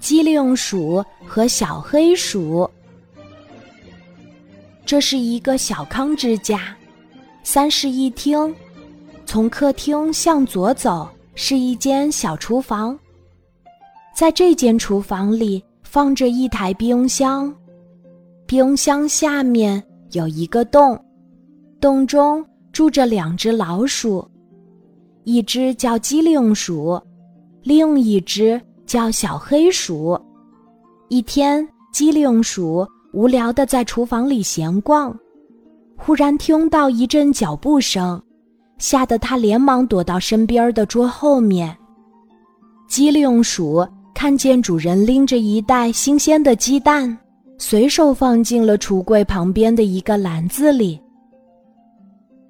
[0.00, 2.68] 机灵鼠和小黑鼠。
[4.84, 6.76] 这是一个小康之家，
[7.42, 8.54] 三室一厅。
[9.26, 12.96] 从客厅向左走是一间小厨房，
[14.14, 17.52] 在这间厨房里放着一台冰箱，
[18.44, 21.02] 冰箱下面有一个洞，
[21.80, 24.30] 洞中住着两只老鼠，
[25.24, 27.00] 一只叫机灵鼠，
[27.64, 28.60] 另一只。
[28.86, 30.16] 叫小黑鼠。
[31.08, 35.18] 一天，机灵鼠无聊的在厨房里闲逛，
[35.96, 38.20] 忽然听到一阵脚步声，
[38.76, 41.74] 吓得他连忙躲到身边的桌后面。
[42.86, 43.82] 机灵鼠
[44.14, 47.16] 看见主人拎着一袋新鲜的鸡蛋，
[47.56, 51.00] 随手放进了橱柜旁边的一个篮子里。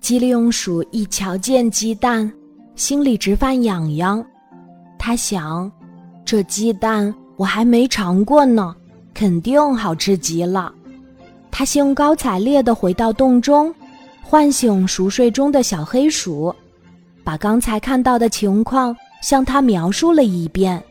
[0.00, 2.30] 机灵鼠一瞧见鸡蛋，
[2.74, 4.24] 心里直犯痒痒，
[5.06, 5.70] 他想。
[6.24, 8.74] 这鸡蛋我还没尝过呢，
[9.14, 10.74] 肯定好吃极了。
[11.48, 13.72] 他兴高采烈地回到洞中，
[14.20, 16.52] 唤醒熟睡中的小黑鼠，
[17.22, 20.82] 把刚才看到的情况向他描述了一遍。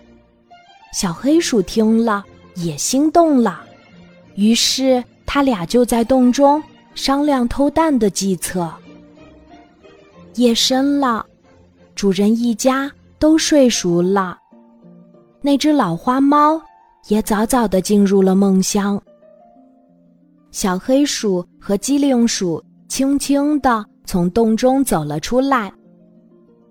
[0.93, 2.23] 小黑鼠听了
[2.55, 3.63] 也心动了，
[4.35, 8.73] 于是他俩就在洞中商量偷蛋的计策。
[10.35, 11.25] 夜深了，
[11.95, 14.37] 主人一家都睡熟了。
[15.41, 16.61] 那只老花猫
[17.07, 19.01] 也早早的进入了梦乡。
[20.51, 25.71] 小黑鼠和机灵鼠轻轻地从洞中走了出来，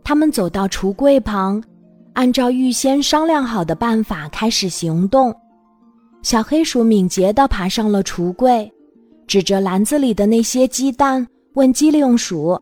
[0.03, 1.63] 他们走到橱柜旁，
[2.15, 5.35] 按照预先商量好的办法开始行动。
[6.23, 8.73] 小黑鼠敏捷地爬上了橱柜，
[9.27, 12.59] 指着篮子里的那些鸡蛋问机灵鼠：“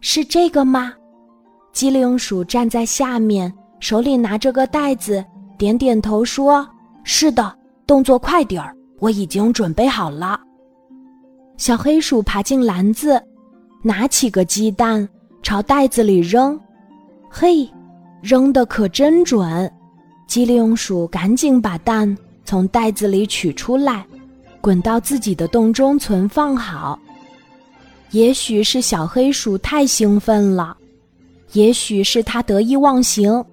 [0.00, 0.92] 是这个吗？”
[1.74, 5.22] 机灵鼠站在下面，手里拿着个袋子。
[5.58, 6.66] 点点头说
[7.02, 7.52] ：“是的，
[7.84, 10.38] 动作快点儿，我已经准备好了。”
[11.58, 13.20] 小黑鼠爬进篮子，
[13.82, 15.06] 拿起个鸡蛋
[15.42, 16.58] 朝袋子里扔，
[17.28, 17.68] 嘿，
[18.22, 19.70] 扔的可真准！
[20.28, 24.06] 机灵鼠赶紧把蛋从袋子里取出来，
[24.60, 26.96] 滚到自己的洞中存放好。
[28.12, 30.76] 也许是小黑鼠太兴奋了，
[31.54, 33.44] 也许是他得意忘形。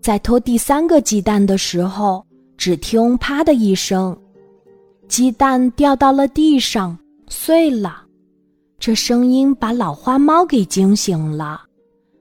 [0.00, 2.24] 在偷第三个鸡蛋的时候，
[2.56, 4.16] 只听“啪”的一声，
[5.08, 6.96] 鸡蛋掉到了地上，
[7.28, 8.02] 碎了。
[8.78, 11.62] 这声音把老花猫给惊醒了。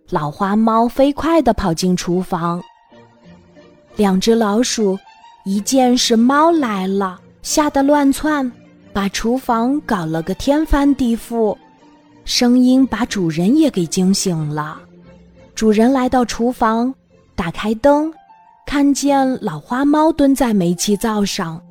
[0.09, 2.61] 老花猫飞快地跑进厨房。
[3.95, 4.97] 两只老鼠
[5.45, 8.51] 一见是猫来了，吓得乱窜，
[8.91, 11.55] 把厨房搞了个天翻地覆。
[12.23, 14.81] 声音把主人也给惊醒了。
[15.55, 16.93] 主人来到厨房。
[17.37, 18.13] 打开灯，
[18.65, 21.61] 看见老花猫蹲在煤气灶上。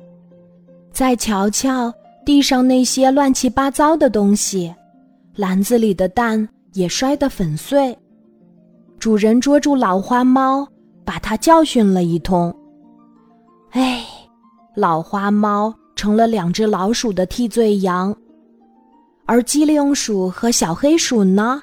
[0.91, 1.91] 再瞧瞧
[2.23, 4.73] 地上那些乱七八糟的东西，
[5.35, 7.97] 篮子里的蛋也摔得粉碎。
[8.99, 10.67] 主人捉住老花猫，
[11.03, 12.55] 把它教训了一通。
[13.71, 14.05] 哎，
[14.75, 18.15] 老花猫成了两只老鼠的替罪羊，
[19.25, 21.59] 而机灵鼠和小黑鼠呢？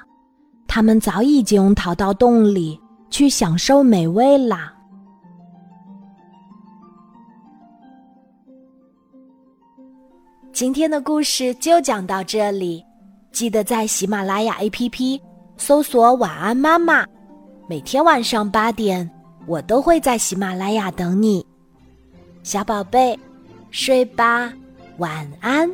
[0.75, 2.79] 它们早已经逃到洞里。
[3.11, 4.73] 去享受美味啦！
[10.51, 12.83] 今天的故事就讲到这里，
[13.31, 15.21] 记得在喜马拉雅 APP
[15.57, 17.05] 搜索“晚安妈妈”，
[17.69, 19.07] 每天晚上八点，
[19.45, 21.45] 我都会在喜马拉雅等你，
[22.41, 23.15] 小宝贝，
[23.69, 24.51] 睡吧，
[24.97, 25.69] 晚安。